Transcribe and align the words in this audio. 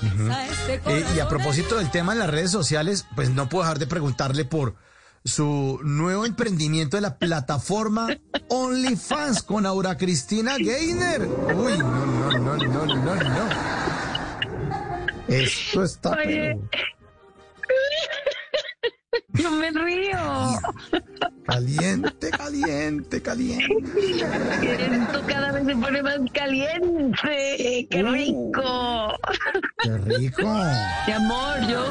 Eh, 0.00 1.04
y 1.16 1.20
a 1.20 1.28
propósito 1.28 1.76
del 1.76 1.90
tema 1.90 2.12
en 2.12 2.18
las 2.18 2.30
redes 2.30 2.50
sociales, 2.50 3.06
pues 3.14 3.30
no 3.30 3.48
puedo 3.48 3.64
dejar 3.64 3.78
de 3.78 3.86
preguntarle 3.86 4.44
por 4.44 4.76
su 5.24 5.78
nuevo 5.82 6.26
emprendimiento 6.26 6.96
de 6.96 7.02
la 7.02 7.18
plataforma 7.18 8.08
OnlyFans 8.48 9.42
con 9.42 9.66
Aura 9.66 9.96
Cristina 9.96 10.56
Gainer. 10.58 11.22
Uy, 11.22 11.78
no, 11.78 12.06
no, 12.06 12.38
no, 12.38 12.56
no, 12.56 12.86
no, 12.86 13.14
no. 13.14 13.48
Esto 15.28 15.84
está... 15.84 16.10
Oye. 16.10 16.58
Caliente, 21.52 22.30
caliente, 22.30 23.20
caliente. 23.22 23.66
Esto 24.62 25.22
cada 25.26 25.52
vez 25.52 25.66
se 25.66 25.76
pone 25.76 26.02
más 26.02 26.18
caliente. 26.32 27.86
¡Qué 27.90 28.02
Uh. 28.02 28.12
rico! 28.12 29.12
Qué 29.82 29.98
rico. 29.98 30.42
Mi 31.06 31.12
amor, 31.12 31.60
yo. 31.68 31.90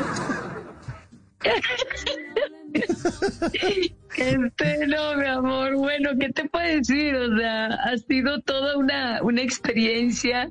Este, 4.17 4.87
no, 4.87 5.15
mi 5.15 5.25
amor, 5.25 5.75
bueno, 5.75 6.09
¿qué 6.19 6.29
te 6.29 6.45
puedo 6.49 6.65
decir? 6.67 7.15
O 7.15 7.37
sea, 7.37 7.67
ha 7.67 7.97
sido 7.97 8.41
toda 8.41 8.77
una, 8.77 9.21
una 9.23 9.41
experiencia. 9.41 10.49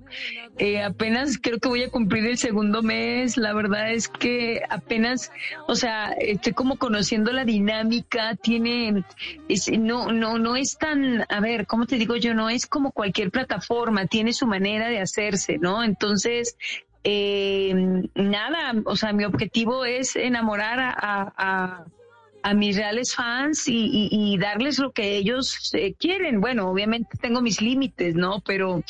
Eh, 0.58 0.82
apenas 0.82 1.38
creo 1.40 1.58
que 1.58 1.68
voy 1.68 1.82
a 1.82 1.90
cumplir 1.90 2.24
el 2.26 2.38
segundo 2.38 2.82
mes. 2.82 3.36
La 3.36 3.52
verdad 3.52 3.92
es 3.92 4.08
que 4.08 4.62
apenas, 4.70 5.30
o 5.66 5.74
sea, 5.74 6.12
estoy 6.18 6.52
como 6.54 6.76
conociendo 6.76 7.32
la 7.32 7.44
dinámica. 7.44 8.34
Tiene, 8.36 9.04
es- 9.48 9.70
no, 9.70 10.10
no, 10.12 10.38
no 10.38 10.56
es 10.56 10.78
tan, 10.78 11.24
a 11.28 11.40
ver, 11.40 11.66
¿cómo 11.66 11.86
te 11.86 11.96
digo 11.96 12.16
yo? 12.16 12.34
No 12.34 12.48
es 12.50 12.66
como 12.66 12.92
cualquier 12.92 13.30
plataforma. 13.30 14.06
Tiene 14.06 14.32
su 14.32 14.46
manera 14.46 14.88
de 14.88 15.00
hacerse, 15.00 15.58
¿no? 15.58 15.84
Entonces, 15.84 16.56
eh, 17.04 17.74
nada, 18.14 18.74
o 18.84 18.96
sea, 18.96 19.12
mi 19.12 19.24
objetivo 19.24 19.84
es 19.84 20.16
enamorar 20.16 20.78
a, 20.80 20.90
a- 20.98 21.32
a- 21.36 21.84
a 22.42 22.54
mis 22.54 22.76
reales 22.76 23.14
fans 23.14 23.68
y, 23.68 23.86
y- 23.92 24.08
y 24.10 24.38
darles 24.38 24.78
lo 24.78 24.92
que 24.92 25.16
ellos 25.16 25.70
eh, 25.74 25.94
quieren. 25.98 26.40
Bueno, 26.40 26.68
obviamente 26.70 27.18
tengo 27.20 27.40
mis 27.42 27.60
límites, 27.60 28.14
¿no? 28.14 28.40
Pero, 28.46 28.82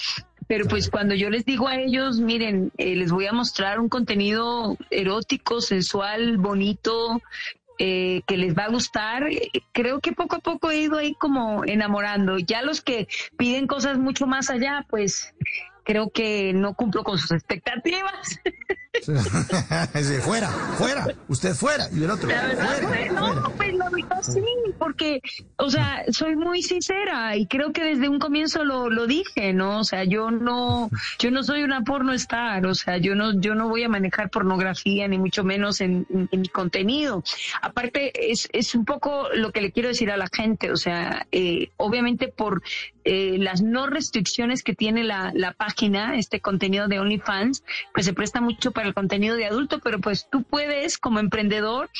pero 0.46 0.66
pues 0.66 0.88
cuando 0.90 1.14
yo 1.14 1.30
les 1.30 1.44
digo 1.44 1.68
a 1.68 1.76
ellos, 1.76 2.20
miren, 2.20 2.70
eh, 2.78 2.96
les 2.96 3.10
voy 3.12 3.26
a 3.26 3.32
mostrar 3.32 3.80
un 3.80 3.88
contenido 3.88 4.76
erótico, 4.90 5.60
sensual, 5.60 6.38
bonito, 6.38 7.20
eh, 7.78 8.20
que 8.26 8.36
les 8.36 8.54
va 8.56 8.64
a 8.64 8.70
gustar. 8.70 9.26
Creo 9.72 10.00
que 10.00 10.12
poco 10.12 10.36
a 10.36 10.40
poco 10.40 10.70
he 10.70 10.82
ido 10.82 10.98
ahí 10.98 11.14
como 11.14 11.64
enamorando. 11.64 12.38
Ya 12.38 12.62
los 12.62 12.80
que 12.82 13.08
piden 13.36 13.66
cosas 13.66 13.96
mucho 13.98 14.26
más 14.26 14.50
allá, 14.50 14.84
pues 14.90 15.34
creo 15.84 16.10
que 16.10 16.52
no 16.52 16.74
cumplo 16.74 17.02
con 17.04 17.18
sus 17.18 17.32
expectativas. 17.32 18.40
Fuera, 20.22 20.48
fuera. 20.48 21.06
Usted 21.28 21.54
fuera. 21.54 21.86
Y 21.92 22.02
el 22.04 22.10
otro, 22.10 22.28
La 22.28 22.42
verdad, 22.46 22.76
fuera. 22.82 23.00
eh, 23.02 23.10
no, 23.10 23.52
pues 23.56 23.74
la 23.74 23.88
verdad 23.88 24.22
sí, 24.22 24.42
porque, 24.78 25.20
o 25.56 25.70
sea, 25.70 26.02
soy 26.10 26.36
muy 26.36 26.62
sincera 26.62 27.36
y 27.36 27.46
creo 27.46 27.72
que 27.72 27.84
desde 27.84 28.08
un 28.08 28.18
comienzo 28.18 28.64
lo, 28.64 28.90
lo 28.90 29.06
dije, 29.06 29.52
¿no? 29.52 29.78
O 29.80 29.84
sea, 29.84 30.04
yo 30.04 30.30
no, 30.30 30.90
yo 31.18 31.30
no 31.30 31.42
soy 31.42 31.62
una 31.62 31.82
porno 31.82 32.12
star, 32.14 32.66
o 32.66 32.74
sea, 32.74 32.98
yo 32.98 33.14
no, 33.14 33.40
yo 33.40 33.54
no 33.54 33.68
voy 33.68 33.84
a 33.84 33.88
manejar 33.88 34.30
pornografía 34.30 35.06
ni 35.08 35.18
mucho 35.18 35.44
menos 35.44 35.80
en, 35.80 36.06
en- 36.10 36.28
en 36.32 36.40
mi 36.40 36.48
contenido. 36.48 37.22
Aparte, 37.62 38.30
es, 38.32 38.48
es 38.52 38.74
un 38.74 38.84
poco 38.84 39.28
lo 39.34 39.52
que 39.52 39.60
le 39.60 39.72
quiero 39.72 39.88
decir 39.88 40.10
a 40.10 40.16
la 40.16 40.28
gente, 40.32 40.70
o 40.72 40.76
sea, 40.76 41.26
eh, 41.32 41.70
obviamente 41.76 42.28
por 42.28 42.62
eh, 43.04 43.36
las 43.38 43.62
no 43.62 43.86
restricciones 43.86 44.62
que 44.62 44.74
tiene 44.74 45.04
la, 45.04 45.32
la 45.34 45.52
página, 45.52 45.69
este 46.14 46.40
contenido 46.40 46.88
de 46.88 47.00
OnlyFans, 47.00 47.64
pues 47.92 48.06
se 48.06 48.12
presta 48.12 48.40
mucho 48.40 48.70
para 48.70 48.88
el 48.88 48.94
contenido 48.94 49.36
de 49.36 49.46
adulto, 49.46 49.78
pero 49.80 50.00
pues 50.00 50.28
tú 50.30 50.42
puedes 50.42 50.98
como 50.98 51.18
emprendedor 51.18 51.90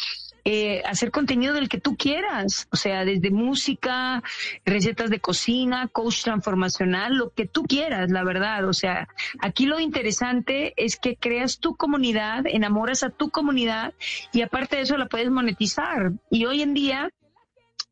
eh, 0.44 0.82
hacer 0.86 1.10
contenido 1.10 1.54
del 1.54 1.68
que 1.68 1.80
tú 1.80 1.96
quieras, 1.96 2.66
o 2.72 2.76
sea, 2.76 3.04
desde 3.04 3.30
música, 3.30 4.22
recetas 4.64 5.10
de 5.10 5.20
cocina, 5.20 5.88
coach 5.88 6.22
transformacional, 6.22 7.14
lo 7.14 7.30
que 7.30 7.46
tú 7.46 7.64
quieras, 7.64 8.10
la 8.10 8.24
verdad. 8.24 8.66
O 8.66 8.72
sea, 8.72 9.08
aquí 9.40 9.66
lo 9.66 9.80
interesante 9.80 10.72
es 10.76 10.96
que 10.96 11.16
creas 11.16 11.58
tu 11.58 11.76
comunidad, 11.76 12.44
enamoras 12.46 13.02
a 13.02 13.10
tu 13.10 13.30
comunidad 13.30 13.92
y 14.32 14.42
aparte 14.42 14.76
de 14.76 14.82
eso 14.82 14.96
la 14.96 15.06
puedes 15.06 15.30
monetizar. 15.30 16.12
Y 16.30 16.46
hoy 16.46 16.62
en 16.62 16.74
día, 16.74 17.10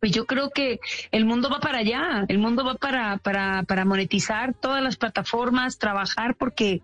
pues 0.00 0.12
yo 0.12 0.26
creo 0.26 0.50
que 0.50 0.80
el 1.10 1.24
mundo 1.24 1.50
va 1.50 1.60
para 1.60 1.78
allá, 1.78 2.24
el 2.28 2.38
mundo 2.38 2.64
va 2.64 2.74
para, 2.74 3.18
para, 3.18 3.62
para 3.64 3.84
monetizar 3.84 4.54
todas 4.54 4.82
las 4.82 4.96
plataformas, 4.96 5.78
trabajar 5.78 6.36
porque 6.36 6.82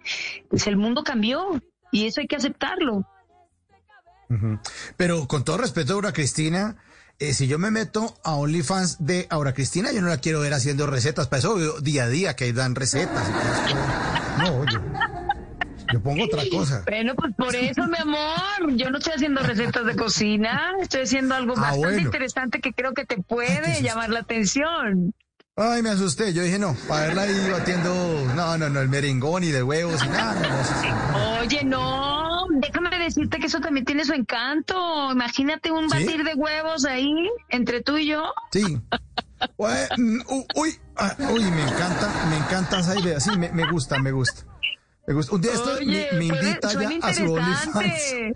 pues 0.48 0.66
el 0.66 0.76
mundo 0.76 1.04
cambió 1.04 1.62
y 1.92 2.06
eso 2.06 2.20
hay 2.20 2.26
que 2.26 2.36
aceptarlo. 2.36 3.06
Pero 4.96 5.28
con 5.28 5.44
todo 5.44 5.58
respeto, 5.58 5.94
Aura 5.94 6.12
Cristina, 6.12 6.76
eh, 7.20 7.32
si 7.32 7.46
yo 7.46 7.58
me 7.58 7.70
meto 7.70 8.16
a 8.24 8.34
OnlyFans 8.34 9.04
de 9.06 9.28
Aura 9.30 9.54
Cristina, 9.54 9.92
yo 9.92 10.02
no 10.02 10.08
la 10.08 10.18
quiero 10.18 10.40
ver 10.40 10.52
haciendo 10.52 10.86
recetas. 10.86 11.28
Para 11.28 11.38
eso 11.38 11.80
día 11.80 12.04
a 12.04 12.08
día 12.08 12.34
que 12.34 12.52
dan 12.52 12.74
recetas. 12.74 13.30
No, 14.38 14.56
oye. 14.56 14.78
Yo 15.94 16.02
pongo 16.02 16.24
otra 16.24 16.42
cosa. 16.50 16.82
Bueno, 16.88 17.14
pues 17.14 17.32
por 17.36 17.54
eso, 17.54 17.86
mi 17.86 17.96
amor, 17.98 18.74
yo 18.76 18.90
no 18.90 18.98
estoy 18.98 19.12
haciendo 19.14 19.42
recetas 19.42 19.86
de 19.86 19.94
cocina, 19.94 20.72
estoy 20.82 21.02
haciendo 21.02 21.36
algo 21.36 21.54
Ah, 21.56 21.60
bastante 21.60 21.86
bueno. 21.86 22.00
interesante 22.00 22.60
que 22.60 22.72
creo 22.72 22.94
que 22.94 23.04
te 23.04 23.18
puede 23.22 23.80
llamar 23.80 24.10
la 24.10 24.18
atención. 24.20 25.14
Ay, 25.54 25.82
me 25.82 25.90
asusté. 25.90 26.32
Yo 26.32 26.42
dije, 26.42 26.58
no, 26.58 26.74
para 26.88 27.06
verla 27.06 27.22
ahí 27.22 27.48
batiendo, 27.48 27.94
no, 28.34 28.58
no, 28.58 28.68
no, 28.70 28.80
el 28.80 28.88
merengón 28.88 29.44
y 29.44 29.52
de 29.52 29.62
huevos 29.62 30.02
y 30.04 30.08
nada. 30.08 30.34
No, 30.40 31.12
no. 31.12 31.40
Oye, 31.42 31.62
no, 31.62 32.46
déjame 32.60 32.98
decirte 32.98 33.38
que 33.38 33.46
eso 33.46 33.60
también 33.60 33.86
tiene 33.86 34.04
su 34.04 34.14
encanto. 34.14 35.12
Imagínate 35.12 35.70
un 35.70 35.88
¿Sí? 35.88 35.96
batir 36.04 36.24
de 36.24 36.34
huevos 36.34 36.84
ahí 36.86 37.14
entre 37.50 37.82
tú 37.82 37.96
y 37.98 38.06
yo. 38.08 38.34
Sí. 38.50 38.64
Mm, 39.96 40.20
Uy, 40.56 40.76
ah, 40.96 41.14
uy, 41.32 41.44
me 41.44 41.62
encanta, 41.62 42.10
me 42.30 42.36
encanta 42.36 42.80
esa 42.80 42.98
idea. 42.98 43.20
Sí, 43.20 43.30
me, 43.38 43.52
me 43.52 43.70
gusta, 43.70 44.00
me 44.00 44.10
gusta. 44.10 44.42
Me 45.06 45.14
gusta. 45.14 45.34
Un 45.34 45.40
día 45.40 45.52
esto 45.52 45.72
Oye, 45.74 46.08
me, 46.14 46.24
invita 46.26 46.68
suena 46.70 46.90
ya 47.00 47.06
a 47.08 47.14
su 47.14 47.32
OnlyFans. 47.32 47.66
interesante. 47.66 48.32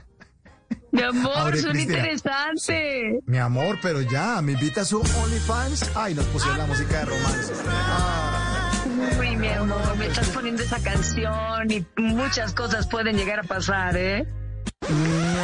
Mi 0.92 1.02
amor, 1.08 1.36
Aure 1.36 1.58
suena 1.60 1.72
Cristina. 1.74 1.98
interesante. 1.98 3.20
Mi 3.26 3.38
amor, 3.38 3.78
pero 3.82 4.00
ya, 4.02 4.40
me 4.42 4.52
invita 4.52 4.82
a 4.82 4.84
su 4.84 4.98
OnlyFans. 5.00 5.90
Ay, 5.94 6.14
nos 6.14 6.26
pusieron 6.26 6.58
la 6.58 6.66
música 6.66 6.98
de 6.98 7.04
romance. 7.06 7.52
Ah, 7.66 8.70
Uy, 9.18 9.36
mi 9.36 9.48
amor, 9.48 9.96
me 9.96 10.06
estás 10.06 10.28
poniendo 10.28 10.62
esa 10.62 10.80
canción 10.82 11.70
y 11.70 11.86
muchas 11.96 12.52
cosas 12.52 12.86
pueden 12.86 13.16
llegar 13.16 13.40
a 13.40 13.42
pasar, 13.44 13.96
¿eh? 13.96 14.26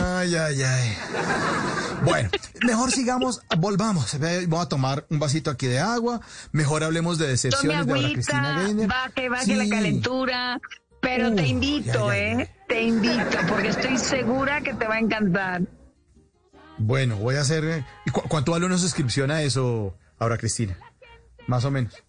ay, 0.03 0.35
ay, 0.35 0.63
ay. 0.63 0.97
Bueno, 2.05 2.31
mejor 2.67 2.91
sigamos, 2.91 3.41
volvamos. 3.59 4.17
Voy 4.49 4.61
a 4.61 4.67
tomar 4.67 5.07
un 5.11 5.19
vasito 5.19 5.51
aquí 5.51 5.67
de 5.67 5.81
agua. 5.81 6.21
Mejor 6.53 6.85
hablemos 6.85 7.19
de 7.19 7.25
Tome 7.27 7.33
decepciones 7.33 7.87
de 7.87 7.93
Cristina 8.13 8.49
agüita, 8.51 8.63
Gainer. 8.67 8.89
baje, 8.89 9.29
baje 9.29 9.45
Sí. 9.45 9.55
la 9.55 9.69
calentura. 9.69 10.61
Pero 11.05 11.29
Uh, 11.29 11.37
te 11.37 11.47
invito, 11.47 12.09
ya, 12.13 12.17
ya, 12.17 12.43
¿eh? 12.43 12.51
Te 12.67 12.83
invito, 12.83 13.39
porque 13.49 13.69
estoy 13.69 13.97
segura 13.99 14.61
que 14.63 14.75
te 14.75 14.87
va 14.87 14.95
a 14.97 14.99
encantar. 15.01 15.63
Bueno, 16.79 17.17
voy 17.17 17.37
a 17.37 17.43
hacer. 17.43 17.65
eh, 17.65 17.85
¿y 18.07 18.11
cu- 18.11 18.23
¿Cuánto 18.29 18.53
vale 18.53 18.67
una 18.67 18.79
suscripción 18.79 19.31
a 19.31 19.43
eso, 19.43 19.97
Aura 20.19 20.37
Cristina? 20.39 20.77
Más 21.47 21.65
o 21.65 21.71
menos. 21.71 22.03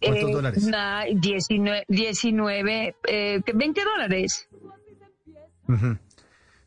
¿Cuántos 0.00 0.30
Eh, 0.30 0.32
dólares? 0.32 0.66
na- 0.66 1.04
19, 1.12 1.84
19 1.88 2.94
eh, 3.08 3.40
20 3.54 3.82
dólares. 3.84 4.48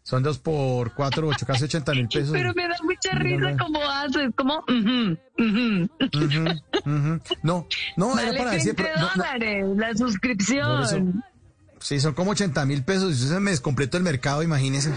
Son 0.03 0.21
dos 0.23 0.37
por 0.39 0.93
cuatro, 0.93 1.27
ocho, 1.27 1.45
casi 1.45 1.65
ochenta 1.65 1.91
mil 1.93 2.07
pesos. 2.07 2.31
Pero 2.31 2.53
me 2.53 2.67
da 2.67 2.75
mucha 2.83 3.11
risa 3.17 3.51
no. 3.51 3.57
como 3.63 3.79
haces, 3.83 4.31
como... 4.35 4.63
No, 7.43 7.67
no, 7.97 8.19
era 8.19 8.31
para 8.37 8.51
20 8.51 8.55
decir. 8.55 8.75
pero 8.75 8.89
no, 8.97 9.01
no. 9.01 9.09
dólares 9.15 9.65
la 9.77 9.93
suscripción. 9.95 11.23
Sí, 11.85 11.99
son 11.99 12.15
como 12.15 12.31
80 12.31 12.65
mil 12.65 12.83
pesos. 12.83 13.11
Y 13.21 13.27
se 13.27 13.39
me 13.39 13.51
descompletó 13.51 13.97
el 13.97 14.01
mercado, 14.03 14.41
imagínese. 14.41 14.89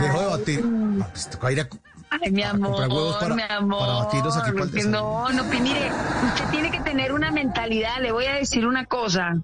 Dejo 0.00 0.20
de 0.20 0.26
batir. 0.26 0.64
No, 0.64 1.06
pues 1.08 1.28
toca 1.28 1.52
ir 1.52 1.60
a. 1.60 1.68
Ay, 2.08 2.30
mi 2.30 2.42
amor, 2.42 2.68
comprar 2.70 2.88
huevos 2.88 3.16
para- 3.18 3.34
mi 3.34 3.42
amor. 3.42 3.78
para 3.78 3.92
no, 4.90 5.28
no, 5.28 5.50
que 5.50 5.60
mire, 5.60 5.92
usted 6.32 6.44
tiene 6.50 6.70
que 6.70 6.80
tener 6.80 7.12
una 7.12 7.30
mentalidad. 7.30 8.00
Le 8.00 8.10
voy 8.10 8.24
a 8.24 8.36
decir 8.36 8.66
una 8.66 8.86
cosa. 8.86 9.36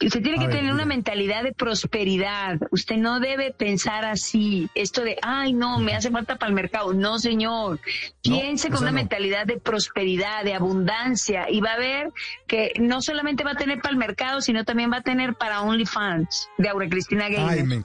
Usted 0.00 0.22
tiene 0.22 0.38
A 0.38 0.40
que 0.42 0.46
ver, 0.46 0.56
tener 0.58 0.72
una 0.72 0.84
mentalidad 0.84 1.42
de 1.42 1.52
prosperidad. 1.52 2.58
Usted 2.70 2.96
no 2.96 3.18
debe 3.18 3.52
pensar 3.52 4.04
así. 4.04 4.68
Esto 4.74 5.02
de, 5.02 5.16
ay, 5.22 5.52
no, 5.52 5.78
me 5.80 5.94
hace 5.94 6.10
falta 6.10 6.36
para 6.36 6.48
el 6.50 6.54
mercado. 6.54 6.92
No, 6.94 7.18
señor. 7.18 7.80
Piense 8.22 8.70
con 8.70 8.78
una 8.82 8.90
no. 8.92 8.96
mentalidad 8.96 9.44
de 9.46 9.58
prosperidad, 9.58 10.44
de 10.44 10.54
abundancia. 10.54 11.50
Y 11.50 11.60
va 11.60 11.72
a 11.72 11.78
ver 11.78 12.10
que 12.46 12.72
no 12.78 13.02
solamente 13.02 13.42
va 13.42 13.52
a 13.52 13.56
tener 13.56 13.80
para 13.80 13.90
el 13.92 13.98
mercado, 13.98 14.40
sino 14.40 14.64
también 14.64 14.92
va 14.92 14.98
a 14.98 15.02
tener 15.02 15.34
para 15.34 15.62
OnlyFans 15.62 16.48
de 16.58 16.68
Aura 16.68 16.88
Cristina 16.88 17.28
Gamer. 17.28 17.50
Ay, 17.58 17.62
me, 17.64 17.76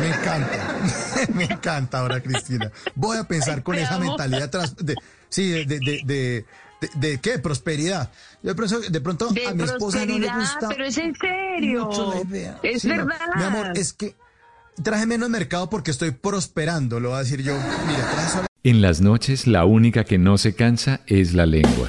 me 0.00 0.08
encanta. 0.08 0.76
me 1.34 1.44
encanta 1.44 1.98
ahora, 2.00 2.20
Cristina. 2.20 2.72
Voy 2.96 3.16
a 3.18 3.24
pensar 3.24 3.62
con 3.62 3.76
Te 3.76 3.82
esa 3.82 3.94
amo. 3.94 4.06
mentalidad 4.06 4.50
tras- 4.50 4.74
de, 4.76 4.96
sí, 5.28 5.64
de, 5.64 5.78
de, 5.78 6.00
de, 6.04 6.44
de, 6.94 7.18
qué? 7.18 7.38
Prosperidad. 7.38 8.10
Yo 8.42 8.50
de 8.50 8.54
pronto, 8.54 8.80
de 8.80 9.00
pronto 9.00 9.28
de 9.28 9.46
a 9.46 9.54
mi 9.54 9.62
esposa 9.64 10.04
no 10.06 10.18
le 10.18 10.32
gusta 10.32 10.68
pero 10.68 10.84
es 10.86 10.96
en 10.98 11.14
serio. 11.16 11.86
mucho 11.86 12.14
la 12.14 12.20
idea. 12.22 12.58
Es 12.62 12.82
Sí, 12.82 12.88
no. 12.88 12.96
verdad. 13.06 13.18
Mi 13.36 13.42
amor, 13.44 13.72
es 13.74 13.92
que 13.92 14.14
traje 14.82 15.06
menos 15.06 15.28
mercado 15.28 15.68
porque 15.68 15.90
estoy 15.90 16.10
prosperando, 16.12 17.00
lo 17.00 17.10
voy 17.10 17.16
a 17.16 17.20
decir 17.20 17.42
yo. 17.42 17.54
Mire, 17.86 18.00
traje 18.12 18.28
solo 18.32 18.46
En 18.62 18.80
las 18.82 19.00
noches 19.00 19.46
la 19.46 19.64
única 19.64 20.04
que 20.04 20.18
no 20.18 20.38
se 20.38 20.54
cansa 20.54 21.00
es 21.06 21.34
la 21.34 21.46
lengua. 21.46 21.88